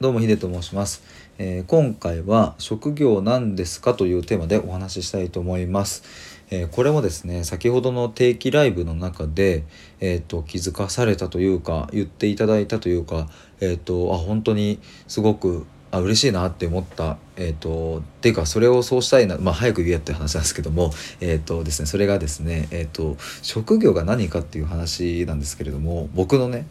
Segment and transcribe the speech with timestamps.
[0.00, 1.02] どうもヒデと申します、
[1.36, 6.02] えー今回は職業なんですかというテーマでお話ししたいと思います、
[6.50, 9.64] えーこれもですね先ほどの定期ライブの中で、
[10.00, 13.28] えー、と気づかされたというか言っていただいたというか
[13.60, 26.64] えっ、とあ本当にすごくあ嬉しいなって思ったえっ、とっていうかそれをそうしたいなまあ早く言えって話なんですけどもえっ、とですねそれがですねえっ、と職業が何かっていう話なんですけれども僕のね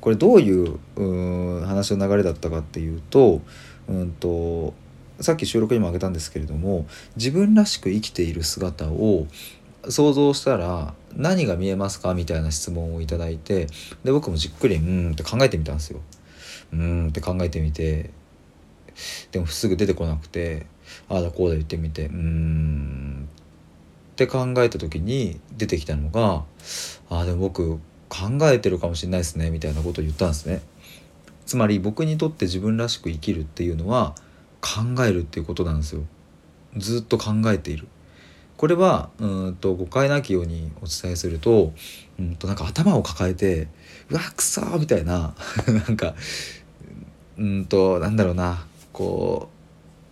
[0.00, 3.40] これどういうう話の流れだったかっていうと
[3.88, 4.74] うんと
[5.20, 9.26] さっき収録にも挙げたんですけれども自分らしく生きている姿を
[9.88, 13.66] 想像したら何が見えますかみたいな質問をいただいて
[14.04, 16.00] で僕もじっくりうんって考えてみたんですよ。
[16.72, 18.10] うんって考えてみて
[19.32, 20.66] でもすぐ出てこなくて
[21.08, 23.28] ああだこうだ言ってみてうん
[24.12, 26.44] って考えた時に出てきたのが
[27.08, 30.60] ああでも僕考えてるかもしれないですねみたいなことを言ったんですね。
[31.46, 34.14] つまり僕にとって自分らしく生きるっていうのは
[34.60, 36.02] 考えるっていうことなんですよ。
[36.76, 37.88] ずっと考えている。
[38.56, 41.72] これはうんと誤解なきようにお伝えすると
[42.18, 43.68] うんとなんか頭を抱えて
[44.10, 45.34] 「うわくそ!」みたいな
[45.88, 46.14] なんか
[47.38, 49.48] うんとなんだろうなこ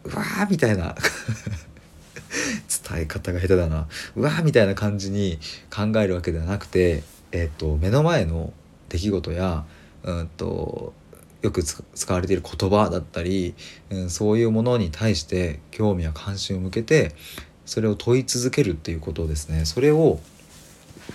[0.04, 0.94] う「うわー」みたいな
[2.90, 3.86] 伝え方が下手だな
[4.16, 5.38] 「うわー」みたいな感じに
[5.70, 8.52] 考えるわけではなくて、えっと目の前の
[8.88, 9.64] 出来事や
[10.02, 10.92] うんと
[11.42, 13.54] よく使われている言葉だったり、
[13.90, 17.14] うん、そういうものに対して興味や関心を向けて
[17.68, 19.66] それを問い続けるっていうことですね。
[19.66, 20.18] それを、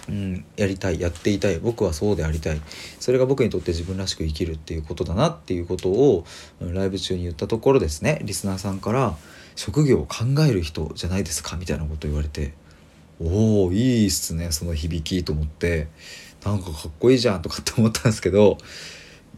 [0.08, 1.58] うん、やりたいやっていたい。
[1.58, 2.62] 僕はそうでありたい。
[3.00, 6.26] それが僕にとって自分らしく生きるっていうことだなっていうことを、
[6.62, 8.22] ライブ中に言ったところですね。
[8.24, 9.18] リスナーさんから
[9.56, 12.54] 「職業を考える人じゃないですか」みたいなことを言われて
[13.22, 15.88] 「おおいいっすねその響き」と思って
[16.46, 18.58] なんかかっこいいじゃんとかって思ったんですけど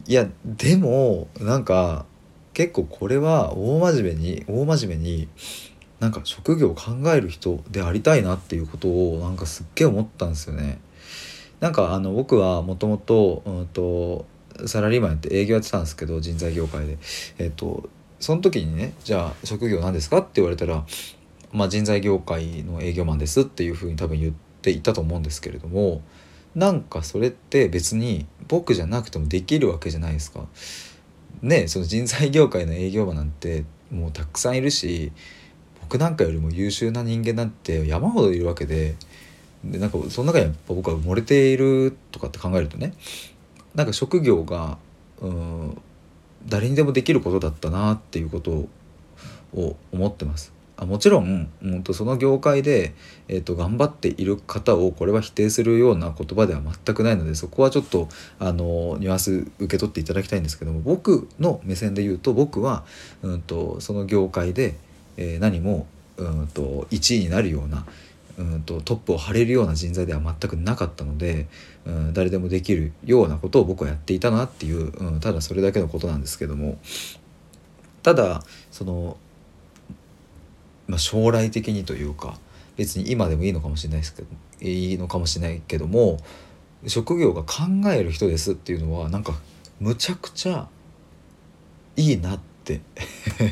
[0.06, 2.06] いやでもなんか
[2.52, 5.28] 結構これは大真面目に大真面目に
[6.00, 10.78] なんか職業を考える人でありたいなっていうことをなんかすっげえ思ったんですよね。
[11.60, 14.26] なんかあの僕はもともとうんと
[14.66, 16.98] サラリーマンやって営業やってたんですけど人材業界で
[17.38, 17.88] えっ、と
[18.20, 20.84] その時にねじゃあ職業何ですかって言われたら
[21.52, 26.02] まあ人材業界の営業マンですっていうふうに多分言っていたと思うんですけれども
[26.54, 30.46] なんかそれって別に僕じゃなくてもできるわけじゃないですか。
[31.42, 35.12] ねその人材業界の営業マンなんてもうたくさんいるし
[35.82, 38.96] 僕なんかよりも優秀な人間なんて山ほどいるわけで
[39.64, 42.94] でなんかその中にやっぱ僕は埋もれているとかって考えるとね
[43.74, 44.78] なんか職業が
[45.20, 45.82] うん
[46.46, 48.68] 誰にでもできることだったなっていうこと
[49.54, 50.55] を思ってます。
[50.76, 52.94] あもちろん、うん、とその業界で、
[53.28, 62.84] えー、と頑張っている方をこれは否定するような言葉では全くないのでそこはちょっとあのニュアンス受け取っていただきたいんですけども僕の目線で言うと僕は、
[63.22, 64.76] うん、とその業界で、
[65.16, 65.86] えー何も、
[66.18, 67.86] うん、と1位になるような、
[68.38, 71.46] うん、とトップを張れるような人材では全くなかったので、
[71.86, 76.78] うん、誰でもできるようなことを僕はやっていたなっていう、うん、ただそれだけのことなんですけども。
[78.02, 79.16] ただその
[80.86, 82.38] まあ、将来的にというか
[82.76, 84.28] 別に今でもいいのかもしれないですけど
[84.60, 86.18] いいのかもしれないけども
[86.86, 89.34] 職業が考える人ですっていうのはなんか
[89.80, 90.68] むちゃくちゃ
[91.96, 92.80] いいなって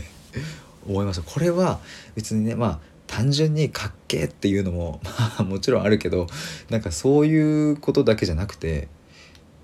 [0.86, 1.80] 思いましたこれは
[2.14, 6.26] 別にねまあ単純にかっけえっていうのも まあもちろんあるけど
[6.70, 8.88] なんかそういうことだけじゃなくて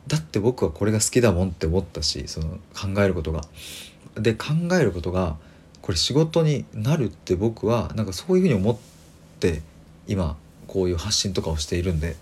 [0.07, 3.43] だって僕はこれが好きだもんって思ったしその考えることが。
[4.17, 5.37] で考えることが
[5.83, 8.79] これ仕事になるって僕はなんかそういうふうに思っ
[9.39, 9.63] て
[10.07, 10.37] 今
[10.67, 12.17] こういう発信とかをしているんで。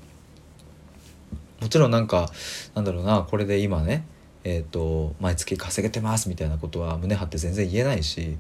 [1.61, 2.31] もちろんなんか
[2.77, 4.05] なんだろうなこれで今ね
[4.45, 8.39] えー、と毎月稼げてますみたいなことは胸張って全然言えないし、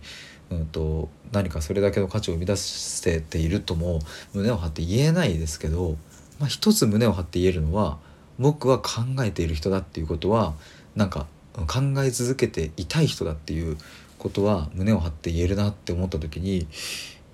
[0.50, 4.00] うん、と何かそれだけの価値を生み出してているとも
[4.32, 5.96] 胸を張って言えないですけど、
[6.38, 7.98] まあ、一つ胸を張って言えるのは
[8.38, 10.54] 僕は考えている人だっていうことは
[10.94, 11.26] なんか
[11.66, 13.76] 考え続けていたい人だっていう
[14.18, 16.66] ことは胸を張って言えるなって思った時に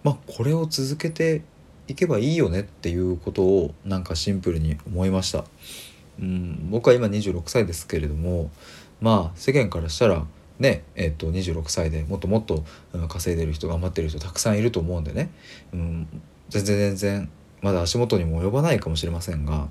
[0.03, 1.43] まあこれを続けて
[1.88, 5.44] いけばいいよねっていうことをなんかシンプルに思いました。
[6.21, 8.50] うん、僕は今26歳ですけれども
[9.00, 10.25] まあ世間からしたら
[10.59, 12.65] ねえっと26歳でもっともっと
[13.09, 15.31] 稼いでる人頑張ってる人たくさんいると思うんでね、
[15.73, 16.06] うん、
[16.49, 17.31] 全然全然
[17.62, 19.69] まだ足元にも及ばないかもしれませんが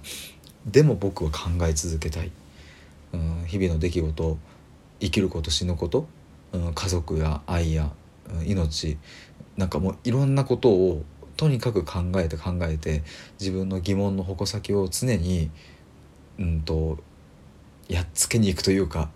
[0.66, 2.32] でも僕は考え続けたい、
[3.14, 4.38] うん、日々の出来事
[5.00, 6.08] 生きること死ぬこと、
[6.52, 7.92] うん、家族や愛や、
[8.40, 8.98] うん、命
[9.58, 11.04] なんかもういろんなことを
[11.38, 13.04] とにかく考えて考えて
[13.40, 15.50] 自分の疑問の矛先を常に、
[16.40, 17.00] うんと、
[17.88, 19.10] やっつけにいくというか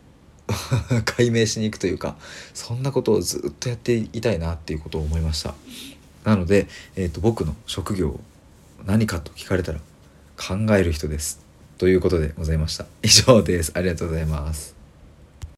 [1.06, 2.18] 解明しに行くというか
[2.54, 5.56] そんなことをずっとやっていたいなっていうことを思いました。
[6.24, 8.20] なので、えーと、と僕の職業
[8.86, 9.80] 何かと聞かれたら
[10.38, 11.47] 考える人です。
[11.78, 12.86] ということでございました。
[13.04, 13.72] 以上です。
[13.76, 14.77] ありがとうございます。